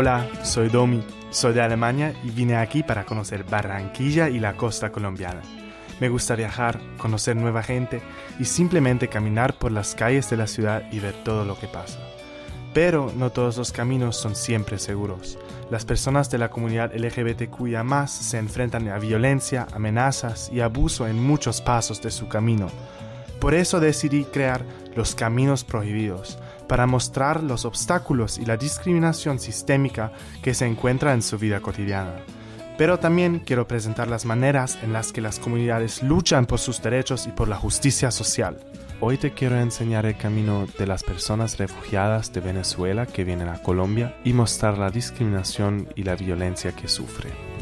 Hola, 0.00 0.28
soy 0.44 0.68
Domi, 0.68 1.02
soy 1.30 1.54
de 1.54 1.60
Alemania 1.60 2.14
y 2.22 2.30
vine 2.30 2.54
aquí 2.54 2.84
para 2.84 3.04
conocer 3.04 3.42
Barranquilla 3.42 4.28
y 4.28 4.38
la 4.38 4.56
costa 4.56 4.92
colombiana. 4.92 5.42
Me 5.98 6.08
gusta 6.08 6.36
viajar, 6.36 6.78
conocer 6.98 7.34
nueva 7.34 7.64
gente 7.64 8.00
y 8.38 8.44
simplemente 8.44 9.08
caminar 9.08 9.58
por 9.58 9.72
las 9.72 9.96
calles 9.96 10.30
de 10.30 10.36
la 10.36 10.46
ciudad 10.46 10.84
y 10.92 11.00
ver 11.00 11.16
todo 11.24 11.44
lo 11.44 11.58
que 11.58 11.66
pasa. 11.66 11.98
Pero 12.72 13.12
no 13.16 13.30
todos 13.30 13.56
los 13.56 13.72
caminos 13.72 14.16
son 14.16 14.36
siempre 14.36 14.78
seguros. 14.78 15.36
Las 15.68 15.84
personas 15.84 16.30
de 16.30 16.38
la 16.38 16.48
comunidad 16.48 16.94
LGBTQIA 16.94 18.06
se 18.06 18.38
enfrentan 18.38 18.86
a 18.90 19.00
violencia, 19.00 19.66
amenazas 19.72 20.48
y 20.52 20.60
abuso 20.60 21.08
en 21.08 21.20
muchos 21.20 21.60
pasos 21.60 22.00
de 22.00 22.12
su 22.12 22.28
camino. 22.28 22.68
Por 23.40 23.52
eso 23.52 23.80
decidí 23.80 24.22
crear 24.26 24.64
Los 24.94 25.16
Caminos 25.16 25.64
Prohibidos, 25.64 26.38
para 26.68 26.86
mostrar 26.86 27.42
los 27.42 27.64
obstáculos 27.64 28.38
y 28.38 28.44
la 28.44 28.56
discriminación 28.56 29.38
sistémica 29.38 30.12
que 30.42 30.54
se 30.54 30.66
encuentra 30.66 31.14
en 31.14 31.22
su 31.22 31.38
vida 31.38 31.60
cotidiana. 31.60 32.14
Pero 32.76 32.98
también 32.98 33.40
quiero 33.40 33.66
presentar 33.66 34.06
las 34.06 34.24
maneras 34.24 34.78
en 34.82 34.92
las 34.92 35.12
que 35.12 35.20
las 35.20 35.40
comunidades 35.40 36.02
luchan 36.02 36.46
por 36.46 36.60
sus 36.60 36.80
derechos 36.80 37.26
y 37.26 37.30
por 37.30 37.48
la 37.48 37.56
justicia 37.56 38.12
social. 38.12 38.58
Hoy 39.00 39.16
te 39.16 39.32
quiero 39.32 39.58
enseñar 39.58 40.06
el 40.06 40.16
camino 40.16 40.66
de 40.78 40.86
las 40.86 41.02
personas 41.02 41.58
refugiadas 41.58 42.32
de 42.32 42.40
Venezuela 42.40 43.06
que 43.06 43.24
vienen 43.24 43.48
a 43.48 43.62
Colombia 43.62 44.16
y 44.24 44.32
mostrar 44.32 44.78
la 44.78 44.90
discriminación 44.90 45.88
y 45.96 46.04
la 46.04 46.14
violencia 46.14 46.72
que 46.72 46.88
sufren. 46.88 47.57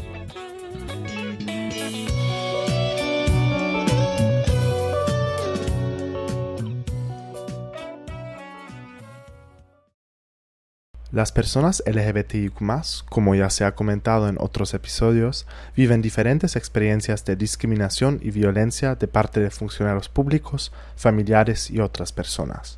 Las 11.17 11.31
personas 11.31 11.81
LGBTIQ, 11.87 12.61
como 13.09 13.33
ya 13.33 13.49
se 13.49 13.65
ha 13.65 13.73
comentado 13.73 14.29
en 14.29 14.37
otros 14.39 14.75
episodios, 14.75 15.47
viven 15.75 16.03
diferentes 16.03 16.55
experiencias 16.55 17.25
de 17.25 17.35
discriminación 17.35 18.19
y 18.21 18.29
violencia 18.29 18.93
de 18.93 19.07
parte 19.07 19.39
de 19.39 19.49
funcionarios 19.49 20.09
públicos, 20.09 20.71
familiares 20.95 21.71
y 21.71 21.79
otras 21.79 22.11
personas. 22.11 22.77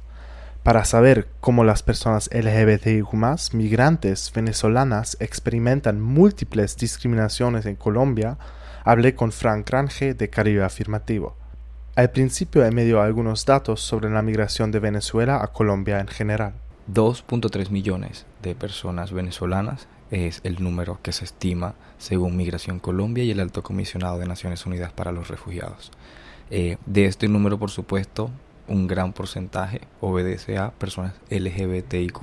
Para 0.64 0.86
saber 0.86 1.28
cómo 1.42 1.66
las 1.66 1.84
personas 1.84 2.30
LGBTIQ, 2.32 3.14
migrantes 3.52 4.32
venezolanas, 4.34 5.18
experimentan 5.20 6.00
múltiples 6.00 6.78
discriminaciones 6.78 7.66
en 7.66 7.76
Colombia, 7.76 8.38
hablé 8.86 9.16
con 9.16 9.34
Frank 9.34 9.70
Range 9.70 10.14
de 10.14 10.30
Caribe 10.30 10.64
Afirmativo. 10.64 11.36
Al 11.98 12.12
principio 12.12 12.64
he 12.64 12.72
dio 12.86 13.02
algunos 13.02 13.46
datos 13.46 13.82
sobre 13.82 14.10
la 14.10 14.22
migración 14.22 14.72
de 14.72 14.80
Venezuela 14.80 15.44
a 15.44 15.48
Colombia 15.48 16.00
en 16.00 16.08
general. 16.08 16.54
2.3 16.94 17.70
millones 17.70 18.26
de 18.42 18.56
personas 18.56 19.12
venezolanas 19.12 19.88
es 20.10 20.42
el 20.44 20.64
número 20.64 21.00
que 21.04 21.12
se 21.12 21.24
estima 21.24 21.76
según 22.00 22.36
Migración 22.36 22.80
Colombia 22.80 23.24
y 23.24 23.30
el 23.30 23.40
Alto 23.40 23.62
Comisionado 23.62 24.18
de 24.18 24.26
Naciones 24.26 24.66
Unidas 24.66 24.92
para 24.92 25.12
los 25.12 25.28
Refugiados. 25.28 25.92
Eh, 26.50 26.78
de 26.88 27.06
este 27.06 27.28
número, 27.28 27.60
por 27.60 27.70
supuesto, 27.70 28.32
un 28.68 28.88
gran 28.88 29.14
porcentaje 29.14 29.82
obedece 30.02 30.58
a 30.58 30.72
personas 30.72 31.14
LGBTIQ 31.30 32.22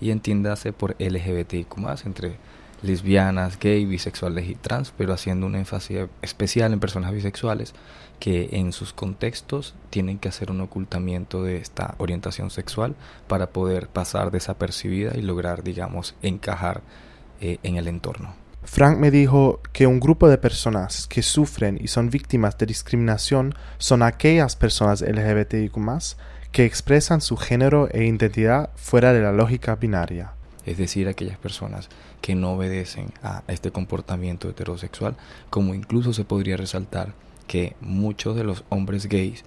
y 0.00 0.10
entiéndase 0.10 0.72
por 0.72 0.96
LGBTIQ 0.98 2.06
entre 2.06 2.36
lesbianas, 2.82 3.58
gay, 3.58 3.84
bisexuales 3.84 4.48
y 4.48 4.54
trans, 4.54 4.92
pero 4.96 5.12
haciendo 5.12 5.46
un 5.46 5.54
énfasis 5.54 6.08
especial 6.20 6.72
en 6.72 6.80
personas 6.80 7.12
bisexuales 7.12 7.74
que 8.18 8.50
en 8.52 8.72
sus 8.72 8.92
contextos 8.92 9.74
tienen 9.90 10.18
que 10.18 10.28
hacer 10.28 10.50
un 10.50 10.60
ocultamiento 10.60 11.42
de 11.42 11.56
esta 11.56 11.94
orientación 11.98 12.50
sexual 12.50 12.94
para 13.26 13.50
poder 13.50 13.88
pasar 13.88 14.30
desapercibida 14.30 15.16
y 15.16 15.22
lograr, 15.22 15.62
digamos, 15.62 16.14
encajar 16.22 16.82
eh, 17.40 17.58
en 17.62 17.76
el 17.76 17.88
entorno. 17.88 18.34
Frank 18.64 18.98
me 18.98 19.10
dijo 19.10 19.60
que 19.72 19.88
un 19.88 19.98
grupo 19.98 20.28
de 20.28 20.38
personas 20.38 21.08
que 21.08 21.22
sufren 21.22 21.78
y 21.82 21.88
son 21.88 22.10
víctimas 22.10 22.56
de 22.58 22.66
discriminación 22.66 23.54
son 23.78 24.02
aquellas 24.02 24.54
personas 24.54 25.02
LGBTIQ 25.02 25.76
que 26.52 26.64
expresan 26.64 27.20
su 27.20 27.36
género 27.36 27.88
e 27.90 28.04
identidad 28.04 28.70
fuera 28.76 29.12
de 29.12 29.22
la 29.22 29.32
lógica 29.32 29.74
binaria. 29.74 30.34
Es 30.64 30.78
decir, 30.78 31.08
aquellas 31.08 31.38
personas 31.38 31.88
que 32.20 32.34
no 32.34 32.52
obedecen 32.52 33.12
a 33.22 33.42
este 33.48 33.70
comportamiento 33.70 34.48
heterosexual, 34.48 35.16
como 35.50 35.74
incluso 35.74 36.12
se 36.12 36.24
podría 36.24 36.56
resaltar 36.56 37.14
que 37.46 37.74
muchos 37.80 38.36
de 38.36 38.44
los 38.44 38.64
hombres 38.68 39.06
gays 39.06 39.44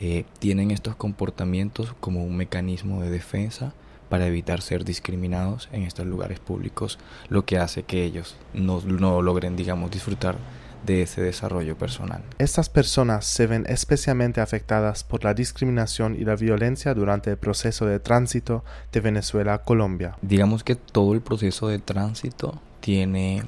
eh, 0.00 0.24
tienen 0.38 0.70
estos 0.70 0.96
comportamientos 0.96 1.94
como 2.00 2.24
un 2.24 2.36
mecanismo 2.36 3.02
de 3.02 3.10
defensa 3.10 3.72
para 4.08 4.26
evitar 4.26 4.62
ser 4.62 4.84
discriminados 4.84 5.68
en 5.72 5.82
estos 5.82 6.06
lugares 6.06 6.38
públicos, 6.40 6.98
lo 7.28 7.44
que 7.44 7.58
hace 7.58 7.82
que 7.82 8.04
ellos 8.04 8.36
no, 8.54 8.80
no 8.80 9.22
logren, 9.22 9.56
digamos, 9.56 9.90
disfrutar 9.90 10.36
de 10.84 11.02
ese 11.02 11.20
desarrollo 11.20 11.76
personal. 11.76 12.22
Estas 12.38 12.68
personas 12.68 13.26
se 13.26 13.46
ven 13.46 13.64
especialmente 13.68 14.40
afectadas 14.40 15.04
por 15.04 15.24
la 15.24 15.34
discriminación 15.34 16.14
y 16.14 16.24
la 16.24 16.36
violencia 16.36 16.94
durante 16.94 17.30
el 17.30 17.36
proceso 17.36 17.86
de 17.86 18.00
tránsito 18.00 18.64
de 18.92 19.00
Venezuela 19.00 19.54
a 19.54 19.62
Colombia. 19.62 20.16
Digamos 20.22 20.64
que 20.64 20.76
todo 20.76 21.14
el 21.14 21.20
proceso 21.20 21.68
de 21.68 21.78
tránsito 21.78 22.60
tiene, 22.80 23.42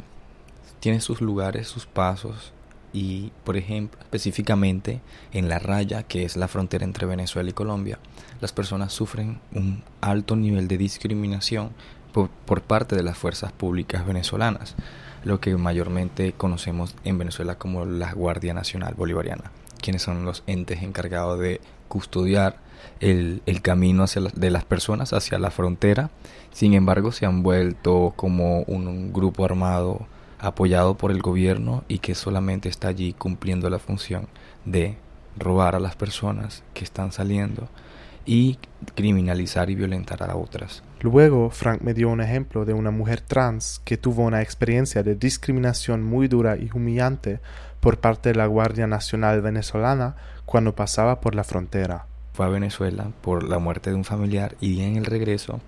tiene 0.80 1.00
sus 1.00 1.20
lugares, 1.20 1.68
sus 1.68 1.86
pasos, 1.86 2.52
y, 2.92 3.32
por 3.44 3.56
ejemplo, 3.56 4.00
específicamente 4.00 5.00
en 5.32 5.48
la 5.48 5.58
raya, 5.58 6.02
que 6.02 6.24
es 6.24 6.36
la 6.36 6.48
frontera 6.48 6.84
entre 6.84 7.06
Venezuela 7.06 7.50
y 7.50 7.52
Colombia, 7.52 7.98
las 8.40 8.52
personas 8.52 8.92
sufren 8.92 9.40
un 9.52 9.82
alto 10.00 10.34
nivel 10.34 10.66
de 10.66 10.78
discriminación 10.78 11.70
por, 12.12 12.30
por, 12.30 12.62
parte 12.62 12.96
de 12.96 13.02
las 13.02 13.16
fuerzas 13.16 13.52
públicas 13.52 14.04
venezolanas, 14.04 14.74
lo 15.24 15.40
que 15.40 15.56
mayormente 15.56 16.32
conocemos 16.32 16.94
en 17.04 17.18
Venezuela 17.18 17.56
como 17.56 17.84
la 17.84 18.12
Guardia 18.12 18.54
Nacional 18.54 18.94
Bolivariana, 18.94 19.50
quienes 19.80 20.02
son 20.02 20.24
los 20.24 20.42
entes 20.46 20.82
encargados 20.82 21.38
de 21.38 21.60
custodiar 21.88 22.56
el, 23.00 23.42
el 23.46 23.62
camino 23.62 24.04
hacia 24.04 24.22
de 24.22 24.50
las 24.50 24.64
personas 24.64 25.12
hacia 25.12 25.38
la 25.38 25.50
frontera. 25.50 26.10
Sin 26.52 26.74
embargo, 26.74 27.12
se 27.12 27.26
han 27.26 27.42
vuelto 27.42 28.12
como 28.16 28.62
un 28.62 29.12
grupo 29.12 29.44
armado 29.44 30.06
apoyado 30.38 30.94
por 30.94 31.10
el 31.10 31.20
gobierno 31.20 31.84
y 31.86 31.98
que 31.98 32.14
solamente 32.14 32.68
está 32.68 32.88
allí 32.88 33.12
cumpliendo 33.12 33.68
la 33.68 33.78
función 33.78 34.28
de 34.64 34.96
robar 35.36 35.74
a 35.74 35.80
las 35.80 35.96
personas 35.96 36.62
que 36.74 36.84
están 36.84 37.12
saliendo 37.12 37.68
y 38.24 38.58
criminalizar 38.94 39.70
y 39.70 39.74
violentar 39.74 40.22
a 40.22 40.36
otras. 40.36 40.82
Luego, 41.02 41.48
Frank 41.48 41.80
me 41.80 41.94
dio 41.94 42.10
un 42.10 42.20
ejemplo 42.20 42.66
de 42.66 42.74
una 42.74 42.90
mujer 42.90 43.22
trans 43.22 43.80
que 43.86 43.96
tuvo 43.96 44.24
una 44.24 44.42
experiencia 44.42 45.02
de 45.02 45.14
discriminación 45.14 46.02
muy 46.02 46.28
dura 46.28 46.58
y 46.58 46.68
humillante 46.74 47.40
por 47.80 48.00
parte 48.00 48.28
de 48.28 48.34
la 48.34 48.44
Guardia 48.44 48.86
Nacional 48.86 49.40
venezolana 49.40 50.16
cuando 50.44 50.74
pasaba 50.74 51.22
por 51.22 51.34
la 51.34 51.42
frontera. 51.42 52.04
Fue 52.34 52.44
a 52.44 52.50
Venezuela 52.50 53.12
por 53.22 53.44
la 53.48 53.58
muerte 53.58 53.88
de 53.88 53.96
un 53.96 54.04
familiar 54.04 54.56
y 54.60 54.82
en 54.82 54.96
el 54.96 55.06
regreso 55.06 55.60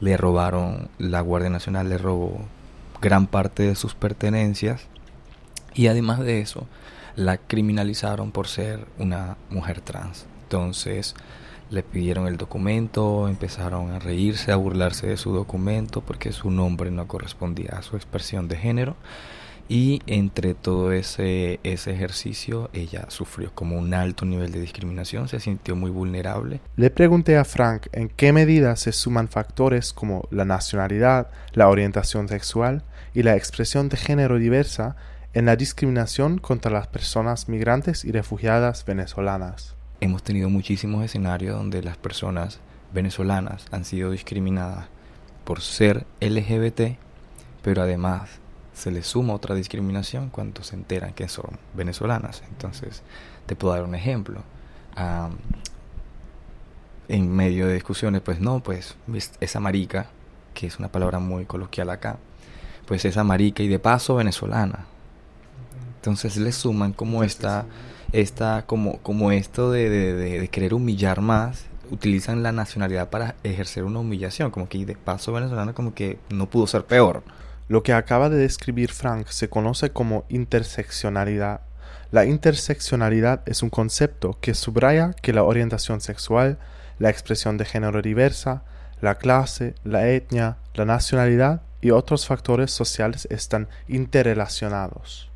le 0.00 0.18
robaron, 0.18 0.90
la 0.98 1.22
Guardia 1.22 1.48
Nacional 1.48 1.88
le 1.88 1.96
robó 1.96 2.38
gran 3.00 3.26
parte 3.26 3.62
de 3.62 3.74
sus 3.74 3.94
pertenencias 3.94 4.86
y 5.72 5.86
además 5.86 6.20
de 6.20 6.42
eso 6.42 6.66
la 7.16 7.38
criminalizaron 7.38 8.32
por 8.32 8.48
ser 8.48 8.86
una 8.98 9.38
mujer 9.48 9.80
trans. 9.80 10.26
Entonces 10.42 11.14
le 11.70 11.82
pidieron 11.82 12.26
el 12.26 12.36
documento, 12.36 13.28
empezaron 13.28 13.90
a 13.90 13.98
reírse, 13.98 14.52
a 14.52 14.56
burlarse 14.56 15.06
de 15.06 15.16
su 15.16 15.32
documento 15.32 16.00
porque 16.00 16.32
su 16.32 16.50
nombre 16.50 16.90
no 16.90 17.06
correspondía 17.06 17.70
a 17.78 17.82
su 17.82 17.96
expresión 17.96 18.48
de 18.48 18.56
género 18.56 18.96
y 19.68 20.00
entre 20.06 20.54
todo 20.54 20.92
ese, 20.92 21.60
ese 21.62 21.92
ejercicio 21.92 22.70
ella 22.72 23.04
sufrió 23.08 23.52
como 23.54 23.78
un 23.78 23.92
alto 23.92 24.24
nivel 24.24 24.50
de 24.50 24.60
discriminación, 24.60 25.28
se 25.28 25.40
sintió 25.40 25.76
muy 25.76 25.90
vulnerable. 25.90 26.60
Le 26.76 26.90
pregunté 26.90 27.36
a 27.36 27.44
Frank 27.44 27.88
en 27.92 28.08
qué 28.08 28.32
medida 28.32 28.76
se 28.76 28.92
suman 28.92 29.28
factores 29.28 29.92
como 29.92 30.26
la 30.30 30.46
nacionalidad, 30.46 31.30
la 31.52 31.68
orientación 31.68 32.28
sexual 32.28 32.82
y 33.12 33.22
la 33.22 33.36
expresión 33.36 33.90
de 33.90 33.98
género 33.98 34.38
diversa 34.38 34.96
en 35.34 35.44
la 35.44 35.56
discriminación 35.56 36.38
contra 36.38 36.70
las 36.70 36.86
personas 36.86 37.48
migrantes 37.48 38.04
y 38.04 38.12
refugiadas 38.12 38.84
venezolanas. 38.86 39.77
Hemos 40.00 40.22
tenido 40.22 40.48
muchísimos 40.48 41.04
escenarios 41.04 41.56
donde 41.56 41.82
las 41.82 41.96
personas 41.96 42.60
venezolanas 42.92 43.66
han 43.70 43.84
sido 43.84 44.10
discriminadas 44.10 44.86
por 45.44 45.60
ser 45.60 46.06
LGBT, 46.20 46.98
pero 47.62 47.82
además 47.82 48.38
se 48.74 48.92
les 48.92 49.08
suma 49.08 49.34
otra 49.34 49.56
discriminación 49.56 50.30
cuando 50.30 50.62
se 50.62 50.76
enteran 50.76 51.12
que 51.14 51.28
son 51.28 51.58
venezolanas. 51.74 52.42
Entonces, 52.48 53.02
te 53.46 53.56
puedo 53.56 53.74
dar 53.74 53.84
un 53.84 53.94
ejemplo. 53.94 54.42
en 57.08 57.34
medio 57.34 57.66
de 57.66 57.74
discusiones, 57.74 58.20
pues 58.20 58.40
no, 58.40 58.60
pues 58.60 58.96
esa 59.40 59.60
marica, 59.60 60.10
que 60.54 60.66
es 60.66 60.78
una 60.78 60.88
palabra 60.88 61.18
muy 61.18 61.46
coloquial 61.46 61.90
acá, 61.90 62.18
pues 62.86 63.04
esa 63.04 63.24
marica 63.24 63.62
y 63.62 63.68
de 63.68 63.78
paso 63.78 64.14
venezolana. 64.16 64.86
Entonces 66.08 66.36
le 66.36 66.52
suman 66.52 66.92
como 66.92 67.22
esta, 67.22 67.66
esta 68.12 68.64
como, 68.66 68.98
como 68.98 69.32
esto 69.32 69.70
de, 69.70 69.88
de, 69.90 70.14
de, 70.14 70.48
querer 70.48 70.74
humillar 70.74 71.20
más 71.20 71.66
utilizan 71.90 72.42
la 72.42 72.52
nacionalidad 72.52 73.10
para 73.10 73.36
ejercer 73.44 73.84
una 73.84 74.00
humillación, 74.00 74.50
como 74.50 74.68
que 74.68 74.84
de 74.84 74.94
paso 74.94 75.32
venezolano 75.32 75.74
como 75.74 75.94
que 75.94 76.18
no 76.30 76.48
pudo 76.48 76.66
ser 76.66 76.84
peor. 76.84 77.22
Lo 77.68 77.82
que 77.82 77.92
acaba 77.92 78.28
de 78.30 78.38
describir 78.38 78.92
Frank 78.92 79.26
se 79.28 79.48
conoce 79.48 79.90
como 79.90 80.24
interseccionalidad. 80.28 81.60
La 82.10 82.24
interseccionalidad 82.24 83.42
es 83.46 83.62
un 83.62 83.70
concepto 83.70 84.38
que 84.40 84.54
subraya 84.54 85.12
que 85.12 85.34
la 85.34 85.42
orientación 85.42 86.00
sexual, 86.00 86.58
la 86.98 87.10
expresión 87.10 87.58
de 87.58 87.66
género 87.66 88.00
diversa, 88.00 88.62
la 89.00 89.16
clase, 89.16 89.74
la 89.84 90.08
etnia, 90.08 90.56
la 90.74 90.84
nacionalidad 90.84 91.62
y 91.80 91.90
otros 91.90 92.26
factores 92.26 92.70
sociales 92.70 93.28
están 93.30 93.68
interrelacionados. 93.86 95.30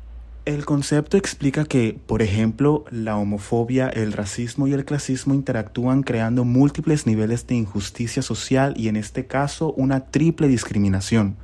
El 0.45 0.65
concepto 0.65 1.15
explica 1.15 1.63
que, 1.63 1.97
por 2.05 2.21
ejemplo, 2.21 2.83
la 2.91 3.15
homofobia, 3.15 3.87
el 3.87 4.11
racismo 4.11 4.67
y 4.67 4.73
el 4.73 4.83
clasismo 4.83 5.33
interactúan 5.33 6.03
creando 6.03 6.43
múltiples 6.43 7.07
niveles 7.07 7.47
de 7.47 7.55
injusticia 7.55 8.21
social 8.21 8.73
y 8.75 8.89
en 8.89 8.97
este 8.97 9.25
caso 9.25 9.71
una 9.77 10.07
triple 10.07 10.49
discriminación. 10.49 11.37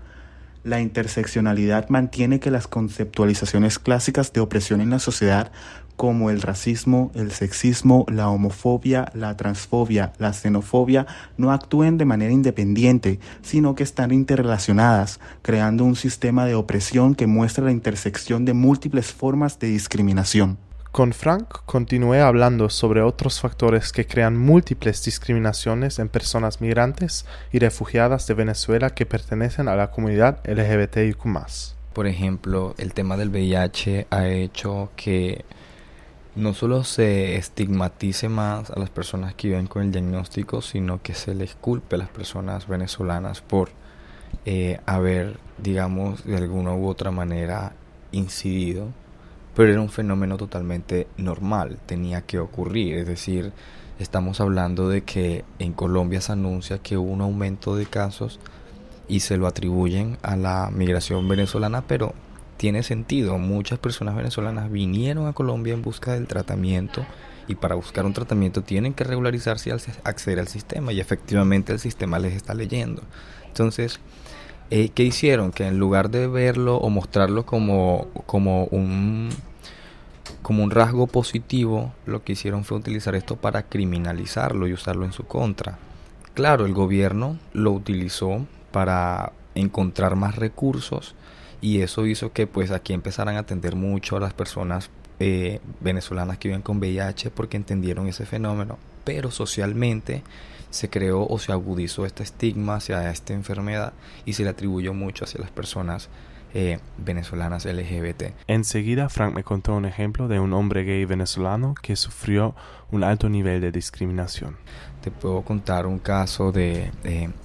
La 0.66 0.82
interseccionalidad 0.82 1.88
mantiene 1.88 2.42
que 2.42 2.52
las 2.52 2.68
conceptualizaciones 2.68 3.80
clásicas 3.80 4.34
de 4.34 4.42
opresión 4.42 4.82
en 4.82 4.90
la 4.90 5.00
sociedad 5.00 5.54
como 6.00 6.30
el 6.30 6.42
racismo, 6.42 7.12
el 7.14 7.32
sexismo, 7.32 8.06
la 8.08 8.30
homofobia, 8.30 9.12
la 9.14 9.36
transfobia, 9.36 10.14
la 10.18 10.32
xenofobia 10.32 11.06
no 11.36 11.52
actúen 11.52 11.98
de 11.98 12.06
manera 12.06 12.32
independiente, 12.32 13.20
sino 13.42 13.76
que 13.76 13.84
están 13.84 14.14
interrelacionadas, 14.14 15.20
creando 15.42 15.84
un 15.84 15.98
sistema 15.98 16.46
de 16.46 16.56
opresión 16.56 17.16
que 17.16 17.28
muestra 17.28 17.66
la 17.66 17.74
intersección 17.74 18.46
de 18.46 18.54
múltiples 18.54 19.12
formas 19.12 19.60
de 19.60 19.68
discriminación. 19.68 20.58
Con 20.94 21.12
Frank 21.12 21.50
continué 21.66 22.22
hablando 22.22 22.70
sobre 22.70 23.02
otros 23.02 23.42
factores 23.42 23.92
que 23.92 24.08
crean 24.08 24.38
múltiples 24.38 25.04
discriminaciones 25.04 26.00
en 26.00 26.08
personas 26.08 26.62
migrantes 26.62 27.26
y 27.52 27.60
refugiadas 27.60 28.26
de 28.26 28.36
Venezuela 28.36 28.92
que 28.92 29.06
pertenecen 29.06 29.68
a 29.68 29.76
la 29.76 29.92
comunidad 29.92 30.40
LGBTIQ. 30.46 31.26
Por 31.92 32.08
ejemplo, 32.08 32.74
el 32.78 32.94
tema 32.94 33.18
del 33.18 33.32
VIH 33.32 34.08
ha 34.10 34.30
hecho 34.30 34.92
que 34.96 35.44
no 36.36 36.54
solo 36.54 36.84
se 36.84 37.36
estigmatice 37.36 38.30
más 38.30 38.70
a 38.72 38.80
las 38.80 38.90
personas 38.90 39.34
que 39.34 39.50
viven 39.50 39.68
con 39.68 39.84
el 39.84 39.92
diagnóstico, 39.92 40.62
sino 40.62 41.02
que 41.02 41.14
se 41.14 41.34
les 41.36 41.56
culpe 41.56 41.96
a 41.96 42.00
las 42.00 42.10
personas 42.10 42.68
venezolanas 42.68 43.42
por 43.42 43.70
eh, 44.46 44.80
haber, 44.86 45.38
digamos, 45.58 46.24
de 46.24 46.38
alguna 46.38 46.74
u 46.74 46.88
otra 46.88 47.12
manera 47.12 47.74
incidido. 48.12 48.88
Pero 49.56 49.72
era 49.72 49.82
un 49.82 49.90
fenómeno 49.90 50.38
totalmente 50.38 51.08
normal, 51.18 51.80
tenía 51.86 52.22
que 52.22 52.40
ocurrir. 52.40 52.96
Es 52.96 53.08
decir, 53.08 53.52
estamos 53.98 54.40
hablando 54.40 54.88
de 54.88 55.04
que 55.04 55.44
en 55.58 55.74
Colombia 55.74 56.22
se 56.22 56.32
anuncia 56.32 56.80
que 56.80 56.98
hubo 56.98 57.12
un 57.12 57.22
aumento 57.22 57.76
de 57.76 57.86
casos 57.86 58.40
y 59.08 59.22
se 59.22 59.38
lo 59.38 59.48
atribuyen 59.48 60.18
a 60.22 60.38
la 60.38 60.70
migración 60.72 61.28
venezolana, 61.28 61.82
pero 61.82 62.14
tiene 62.60 62.84
sentido. 62.84 63.38
Muchas 63.38 63.80
personas 63.80 64.18
venezolanas 64.18 64.70
vinieron 64.70 65.28
a 65.28 65.34
Colombia 65.34 65.74
en 65.74 65.82
busca 65.82 66.12
del 66.12 66.28
tratamiento 66.28 67.06
y 67.48 67.56
para 67.56 67.76
buscar 67.76 68.06
un 68.06 68.12
tratamiento 68.12 68.64
tienen 68.64 68.94
que 68.94 69.06
regularizarse 69.06 69.70
y 69.70 69.74
acceder 70.04 70.40
al 70.40 70.50
sistema 70.50 70.92
y 70.92 71.00
efectivamente 71.00 71.72
el 71.72 71.80
sistema 71.80 72.20
les 72.20 72.34
está 72.34 72.54
leyendo. 72.54 73.02
Entonces, 73.48 74.02
eh, 74.72 74.90
¿qué 74.90 75.04
hicieron? 75.04 75.54
Que 75.54 75.68
en 75.68 75.80
lugar 75.80 76.10
de 76.10 76.28
verlo 76.28 76.76
o 76.76 76.90
mostrarlo 76.90 77.46
como, 77.46 78.08
como 78.26 78.66
un 78.66 79.30
como 80.42 80.62
un 80.62 80.72
rasgo 80.72 81.08
positivo, 81.08 81.94
lo 82.06 82.26
que 82.26 82.34
hicieron 82.34 82.66
fue 82.66 82.78
utilizar 82.78 83.16
esto 83.16 83.38
para 83.38 83.64
criminalizarlo 83.64 84.68
y 84.68 84.74
usarlo 84.74 85.06
en 85.06 85.14
su 85.14 85.24
contra. 85.24 85.80
Claro, 86.34 86.66
el 86.66 86.74
gobierno 86.74 87.40
lo 87.54 87.72
utilizó 87.72 88.46
para 88.72 89.32
encontrar 89.56 90.18
más 90.18 90.36
recursos 90.36 91.16
y 91.62 91.82
eso 91.82 92.06
hizo 92.06 92.32
que 92.32 92.48
pues 92.48 92.72
aquí 92.72 92.94
empezaran 92.94 93.36
a 93.36 93.40
atender 93.40 93.76
mucho 93.76 94.18
a 94.18 94.20
las 94.20 94.34
personas 94.34 94.90
eh, 95.20 95.60
venezolanas 95.82 96.38
que 96.38 96.48
viven 96.48 96.62
con 96.62 96.78
VIH 96.78 97.32
porque 97.32 97.58
entendieron 97.58 98.08
ese 98.08 98.26
fenómeno, 98.26 98.78
pero 99.04 99.32
socialmente 99.32 100.24
se 100.70 100.90
creó 100.90 101.26
o 101.28 101.40
se 101.40 101.52
agudizó 101.52 102.06
este 102.06 102.24
estigma 102.24 102.76
hacia 102.76 103.10
esta 103.12 103.34
enfermedad 103.34 103.94
y 104.26 104.34
se 104.34 104.44
le 104.44 104.50
atribuyó 104.50 104.94
mucho 104.94 105.26
hacia 105.26 105.42
las 105.42 105.52
personas 105.52 106.10
eh, 106.54 106.80
venezolanas 106.98 107.66
LGBT. 107.66 108.34
Enseguida 108.48 109.10
Frank 109.10 109.36
me 109.36 109.44
contó 109.44 109.76
un 109.76 109.86
ejemplo 109.86 110.28
de 110.28 110.40
un 110.40 110.54
hombre 110.54 110.84
gay 110.84 111.04
venezolano 111.04 111.76
que 111.82 111.96
sufrió 111.96 112.56
un 112.92 113.04
alto 113.04 113.28
nivel 113.28 113.60
de 113.60 113.72
discriminación. 113.72 114.56
Te 115.02 115.12
puedo 115.12 115.42
contar 115.42 115.86
un 115.86 116.00
caso 116.00 116.52
de 116.52 116.92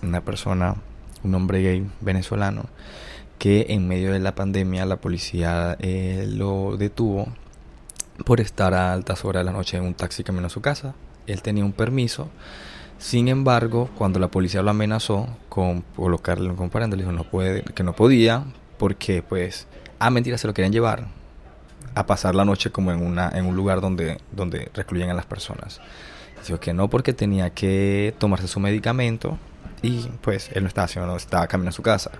una 0.02 0.20
persona, 0.20 0.76
un 1.22 1.34
hombre 1.34 1.62
gay 1.62 1.86
venezolano, 2.00 2.66
que 3.44 3.66
en 3.68 3.86
medio 3.86 4.10
de 4.10 4.20
la 4.20 4.34
pandemia 4.34 4.86
la 4.86 4.96
policía 4.96 5.76
eh, 5.78 6.26
lo 6.26 6.78
detuvo 6.78 7.28
por 8.24 8.40
estar 8.40 8.72
a 8.72 8.94
altas 8.94 9.22
horas 9.26 9.42
de 9.42 9.44
la 9.44 9.52
noche 9.52 9.76
en 9.76 9.82
un 9.84 9.92
taxi 9.92 10.24
camino 10.24 10.46
a 10.46 10.48
su 10.48 10.62
casa. 10.62 10.94
Él 11.26 11.42
tenía 11.42 11.62
un 11.62 11.74
permiso. 11.74 12.30
Sin 12.96 13.28
embargo, 13.28 13.90
cuando 13.98 14.18
la 14.18 14.28
policía 14.28 14.62
lo 14.62 14.70
amenazó 14.70 15.28
con 15.50 15.82
colocarle 15.94 16.48
un 16.48 16.56
comparendo, 16.56 16.96
le 16.96 17.02
dijo 17.02 17.12
no 17.12 17.24
puede, 17.24 17.64
que 17.64 17.82
no 17.82 17.92
podía 17.92 18.44
porque 18.78 19.22
pues 19.22 19.66
a 19.98 20.06
ah, 20.06 20.10
mentira 20.10 20.38
se 20.38 20.46
lo 20.46 20.54
querían 20.54 20.72
llevar 20.72 21.08
a 21.94 22.06
pasar 22.06 22.34
la 22.34 22.46
noche 22.46 22.70
como 22.70 22.92
en 22.92 23.04
una 23.04 23.28
en 23.28 23.44
un 23.44 23.54
lugar 23.56 23.82
donde 23.82 24.22
donde 24.32 24.70
recluyen 24.72 25.10
a 25.10 25.14
las 25.14 25.26
personas. 25.26 25.82
Dijo 26.46 26.60
que 26.60 26.72
no 26.72 26.88
porque 26.88 27.12
tenía 27.12 27.50
que 27.50 28.14
tomarse 28.16 28.48
su 28.48 28.58
medicamento 28.58 29.36
y 29.82 30.08
pues 30.22 30.48
él 30.54 30.62
no 30.62 30.68
estaba 30.68 30.86
haciendo, 30.86 31.14
estaba 31.14 31.46
camino 31.46 31.68
a 31.68 31.72
su 31.72 31.82
casa. 31.82 32.10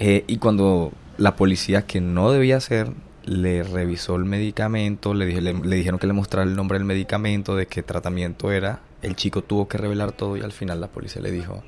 Eh, 0.00 0.24
y 0.26 0.38
cuando 0.38 0.92
la 1.18 1.36
policía, 1.36 1.86
que 1.86 2.00
no 2.00 2.32
debía 2.32 2.56
hacer, 2.56 2.90
le 3.26 3.62
revisó 3.62 4.16
el 4.16 4.24
medicamento, 4.24 5.12
le, 5.12 5.40
le, 5.40 5.76
dijeron 5.76 6.00
que 6.00 6.06
le 6.06 6.14
mostrara 6.14 6.48
el 6.48 6.56
nombre 6.56 6.78
del 6.78 6.86
medicamento, 6.86 7.54
de 7.54 7.66
qué 7.66 7.82
tratamiento 7.82 8.50
era, 8.50 8.80
el 9.02 9.14
chico 9.14 9.42
tuvo 9.42 9.68
que 9.68 9.76
revelar 9.76 10.12
todo 10.12 10.38
y 10.38 10.40
al 10.40 10.52
final 10.52 10.80
la 10.80 10.88
policía 10.88 11.20
le 11.20 11.30
dijo, 11.30 11.62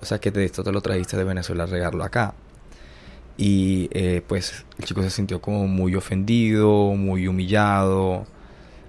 o 0.00 0.06
sea 0.06 0.18
que 0.18 0.30
de 0.30 0.46
esto 0.46 0.64
te 0.64 0.72
lo 0.72 0.80
trajiste 0.80 1.18
de 1.18 1.24
Venezuela 1.24 1.64
a 1.64 1.66
regarlo 1.66 2.02
acá. 2.02 2.34
Y 3.36 3.88
eh, 3.92 4.22
pues 4.26 4.64
el 4.78 4.86
chico 4.86 5.02
se 5.02 5.10
sintió 5.10 5.40
como 5.42 5.66
muy 5.66 5.94
ofendido, 5.96 6.94
muy 6.94 7.28
humillado, 7.28 8.26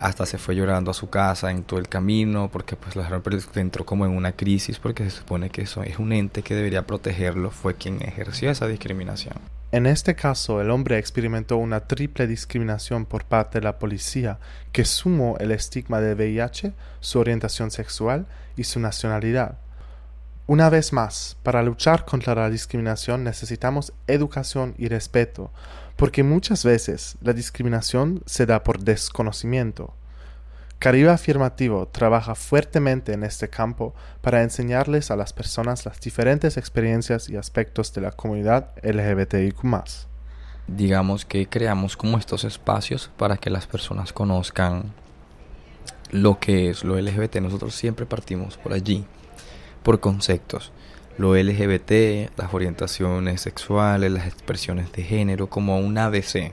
hasta 0.06 0.28
se 0.28 0.38
fue 0.38 0.56
llorando 0.56 0.92
a 0.92 0.94
su 0.94 1.10
casa 1.10 1.50
en 1.50 1.64
todo 1.64 1.80
el 1.80 1.90
camino 1.90 2.50
porque 2.52 2.76
pues 2.76 2.96
la 2.96 3.10
entró 3.56 3.86
como 3.86 4.06
en 4.06 4.12
una 4.12 4.34
crisis 4.34 4.78
porque 4.78 5.04
se 5.04 5.10
supone 5.10 5.50
que 5.50 5.64
eso 5.64 5.82
es 5.82 5.98
un 5.98 6.14
ente 6.14 6.44
que 6.44 6.54
debería 6.54 6.86
protegerlo 6.86 7.50
fue 7.50 7.74
quien 7.74 8.02
ejerció 8.04 8.52
esa 8.52 8.68
discriminación. 8.68 9.34
En 9.72 9.88
este 9.88 10.16
caso, 10.16 10.62
el 10.62 10.70
hombre 10.70 11.00
experimentó 11.00 11.58
una 11.58 11.82
triple 11.82 12.28
discriminación 12.28 13.06
por 13.06 13.26
parte 13.26 13.60
de 13.60 13.66
la 13.66 13.80
policía 13.80 14.38
que 14.72 14.86
sumó 14.86 15.38
el 15.40 15.52
estigma 15.52 16.00
de 16.00 16.14
VIH, 16.14 16.74
su 17.00 17.20
orientación 17.20 17.72
sexual 17.72 18.28
y 18.56 18.66
su 18.66 18.80
nacionalidad. 18.80 19.58
Una 20.46 20.70
vez 20.70 20.94
más, 20.94 21.36
para 21.42 21.64
luchar 21.64 22.06
contra 22.06 22.36
la 22.36 22.52
discriminación 22.52 23.24
necesitamos 23.24 23.92
educación 24.06 24.76
y 24.78 24.88
respeto, 24.88 25.52
porque 25.96 26.22
muchas 26.24 26.64
veces 26.64 27.18
la 27.22 27.34
discriminación 27.34 28.22
se 28.28 28.46
da 28.46 28.64
por 28.64 28.80
desconocimiento. 28.80 29.96
Caribe 30.80 31.10
Afirmativo 31.10 31.88
trabaja 31.88 32.36
fuertemente 32.36 33.14
en 33.14 33.24
este 33.24 33.50
campo 33.50 33.96
para 34.22 34.44
enseñarles 34.44 35.10
a 35.10 35.16
las 35.16 35.34
personas 35.34 35.86
las 35.86 36.00
diferentes 36.00 36.58
experiencias 36.58 37.30
y 37.30 37.38
aspectos 37.38 37.94
de 37.94 38.02
la 38.02 38.12
comunidad 38.12 38.72
LGBTIQ. 38.84 39.64
Digamos 40.68 41.26
que 41.26 41.48
creamos 41.48 41.96
como 41.98 42.18
estos 42.18 42.44
espacios 42.44 43.10
para 43.18 43.38
que 43.38 43.50
las 43.50 43.68
personas 43.68 44.14
conozcan 44.14 44.94
lo 46.12 46.40
que 46.40 46.70
es 46.70 46.84
lo 46.84 47.00
LGBT. 47.00 47.38
Nosotros 47.38 47.74
siempre 47.76 48.06
partimos 48.06 48.58
por 48.58 48.74
allí, 48.74 49.06
por 49.84 50.00
conceptos 50.00 50.72
lo 51.18 51.36
LGBT, 51.36 52.38
las 52.38 52.54
orientaciones 52.54 53.42
sexuales, 53.42 54.12
las 54.12 54.28
expresiones 54.28 54.92
de 54.92 55.04
género, 55.04 55.48
como 55.48 55.80
un 55.80 55.98
ABC. 55.98 56.52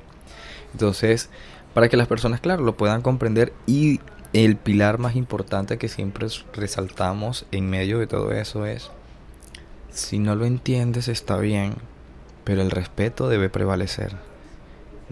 Entonces, 0.73 1.31
para 1.75 1.88
que 1.88 1.97
las 1.97 2.09
personas, 2.09 2.41
claro, 2.41 2.62
lo 2.62 2.76
puedan 2.76 3.02
comprender 3.02 3.52
y 3.67 4.00
el 4.33 4.57
pilar 4.57 4.99
más 4.99 5.17
importante 5.17 5.79
que 5.79 5.88
siempre 5.88 6.26
resaltamos 6.55 7.47
en 7.52 7.69
medio 7.69 7.99
de 7.99 8.07
todo 8.07 8.33
eso 8.33 8.67
es, 8.67 8.91
si 9.91 10.19
no 10.19 10.35
lo 10.35 10.47
entiendes 10.47 11.09
está 11.09 11.37
bien, 11.37 11.75
pero 12.45 12.62
el 12.62 12.71
respeto 12.71 13.29
debe 13.29 13.50
prevalecer. 13.50 14.17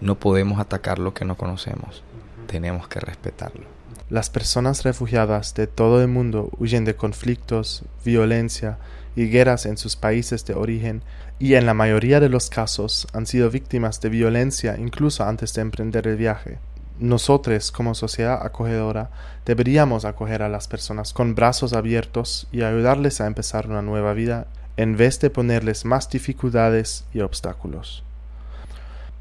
No 0.01 0.15
podemos 0.15 0.59
atacar 0.59 0.99
lo 0.99 1.13
que 1.13 1.27
no 1.27 1.37
conocemos, 1.37 2.03
tenemos 2.47 2.89
que 2.89 3.01
respetarlo. 3.01 3.80
Las 4.09 4.31
personas 4.31 4.83
refugiadas 4.83 5.55
de 5.55 5.67
todo 5.67 6.03
el 6.03 6.09
mundo 6.09 6.51
huyen 6.59 6.85
de 6.85 6.97
conflictos, 6.97 7.85
violencia, 8.05 8.79
y 9.17 9.29
guerras 9.29 9.67
en 9.67 9.77
sus 9.77 9.97
países 9.97 10.45
de 10.45 10.55
origen 10.55 11.03
y 11.39 11.55
en 11.55 11.67
la 11.67 11.75
mayoría 11.75 12.21
de 12.21 12.29
los 12.29 12.51
casos 12.51 13.07
han 13.13 13.27
sido 13.27 13.51
víctimas 13.51 14.01
de 14.01 14.09
violencia 14.09 14.77
incluso 14.79 15.25
antes 15.25 15.53
de 15.55 15.63
emprender 15.63 16.07
el 16.07 16.17
viaje. 16.17 16.59
nosotros 16.99 17.73
como 17.73 17.95
sociedad 17.95 18.45
acogedora 18.45 19.11
deberíamos 19.47 20.05
acoger 20.05 20.43
a 20.43 20.49
las 20.49 20.69
personas 20.69 21.13
con 21.13 21.35
brazos 21.35 21.73
abiertos 21.73 22.47
y 22.53 22.63
ayudarles 22.63 23.21
a 23.21 23.27
empezar 23.27 23.67
una 23.67 23.83
nueva 23.83 24.13
vida 24.13 24.47
en 24.77 24.97
vez 24.97 25.19
de 25.21 25.31
ponerles 25.31 25.85
más 25.85 26.09
dificultades 26.11 27.05
y 27.13 27.21
obstáculos. 27.21 28.05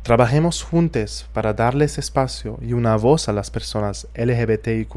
Trabajemos 0.04 0.64
juntos 0.64 1.28
para 1.34 1.54
darles 1.54 1.98
espacio 1.98 2.58
y 2.62 2.74
una 2.74 2.96
voz 2.96 3.28
a 3.28 3.34
las 3.34 3.52
personas 3.52 4.08
LGBTIQ 4.16 4.96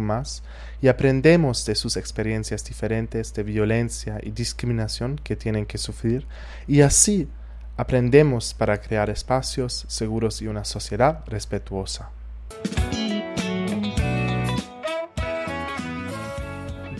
y 0.80 0.88
aprendemos 0.88 1.66
de 1.66 1.75
sus 1.75 1.97
experiencias 1.97 2.64
diferentes 2.64 3.35
de 3.35 3.42
violencia 3.42 4.21
y 4.23 4.30
discriminación 4.30 5.21
que 5.23 5.37
tienen 5.37 5.66
que 5.66 5.76
sufrir 5.76 6.26
y 6.68 6.82
así 6.82 7.28
aprendemos 7.76 8.54
para 8.54 8.80
crear 8.80 9.11
espacios 9.11 9.85
seguros 9.88 10.40
y 10.40 10.47
una 10.47 10.64
sociedad 10.64 11.25
respetuosa. 11.26 12.11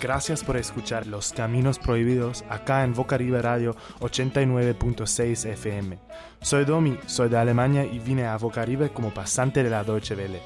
Gracias 0.02 0.42
por 0.42 0.56
escuchar 0.56 1.06
Los 1.06 1.32
Caminos 1.32 1.78
Prohibidos 1.78 2.44
acá 2.49 2.82
en 2.82 2.92
Vocaribe 2.92 3.40
Radio 3.40 3.76
89.6 4.00 5.49
FM. 5.50 5.97
Soy 6.40 6.64
Domi, 6.64 6.99
soy 7.06 7.28
de 7.28 7.37
Alemania 7.37 7.85
y 7.85 8.00
vine 8.00 8.26
a 8.26 8.37
Vocaribe 8.37 8.90
como 8.90 9.14
pasante 9.14 9.62
de 9.62 9.71
la 9.71 9.85
Deutsche 9.85 10.16
Welle. 10.16 10.42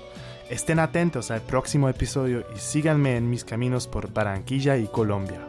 Estén 0.51 0.79
atentos 0.79 1.31
al 1.31 1.41
próximo 1.41 1.89
episodio 1.89 2.45
y 2.55 2.59
síganme 2.59 3.17
en 3.17 3.31
mis 3.31 3.47
caminos 3.47 3.87
por 3.87 4.13
Barranquilla 4.13 4.77
y 4.77 4.89
Colombia. 4.89 5.41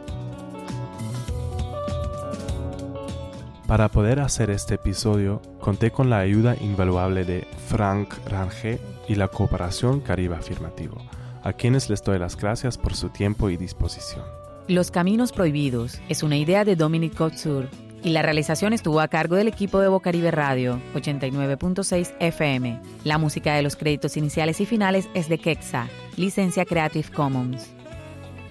Para 3.66 3.90
poder 3.90 4.20
hacer 4.20 4.48
este 4.48 4.76
episodio, 4.76 5.42
conté 5.60 5.90
con 5.90 6.08
la 6.08 6.20
ayuda 6.20 6.56
invaluable 6.58 7.26
de 7.26 7.46
Frank 7.66 8.14
Range 8.26 8.80
y 9.06 9.16
la 9.16 9.28
cooperación 9.28 10.00
Caribe 10.00 10.36
Afirmativo 10.36 10.96
a 11.42 11.52
quienes 11.52 11.88
les 11.90 12.02
doy 12.02 12.18
las 12.18 12.36
gracias 12.36 12.78
por 12.78 12.94
su 12.94 13.08
tiempo 13.08 13.50
y 13.50 13.56
disposición. 13.56 14.24
Los 14.68 14.90
Caminos 14.90 15.32
Prohibidos 15.32 16.00
es 16.08 16.22
una 16.22 16.36
idea 16.36 16.64
de 16.64 16.76
Dominic 16.76 17.14
Couture 17.14 17.68
y 18.02 18.10
la 18.10 18.22
realización 18.22 18.72
estuvo 18.72 19.00
a 19.00 19.08
cargo 19.08 19.36
del 19.36 19.48
equipo 19.48 19.80
de 19.80 19.88
Bocaribe 19.88 20.30
Radio 20.30 20.80
89.6 20.94 22.14
FM. 22.20 22.80
La 23.04 23.18
música 23.18 23.54
de 23.54 23.62
los 23.62 23.76
créditos 23.76 24.16
iniciales 24.16 24.60
y 24.60 24.66
finales 24.66 25.08
es 25.14 25.28
de 25.28 25.38
Kexa, 25.38 25.88
licencia 26.16 26.64
Creative 26.64 27.08
Commons. 27.10 27.70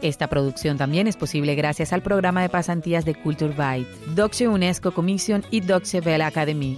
Esta 0.01 0.27
producción 0.27 0.77
también 0.77 1.07
es 1.07 1.17
posible 1.17 1.55
gracias 1.55 1.91
al 1.91 2.03
programa 2.03 2.41
de 2.41 2.49
pasantías 2.49 3.05
de 3.05 3.15
Culture 3.15 3.53
Byte, 3.53 3.89
Deutsche 4.15 4.47
UNESCO 4.47 4.91
Commission 4.91 5.43
y 5.49 5.61
Deutsche 5.61 6.01
Welle 6.01 6.23
Academy. 6.23 6.77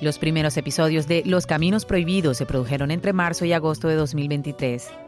Los 0.00 0.18
primeros 0.18 0.56
episodios 0.56 1.08
de 1.08 1.22
Los 1.24 1.46
Caminos 1.46 1.84
Prohibidos 1.84 2.36
se 2.36 2.46
produjeron 2.46 2.90
entre 2.90 3.12
marzo 3.12 3.44
y 3.44 3.52
agosto 3.52 3.88
de 3.88 3.94
2023. 3.94 5.03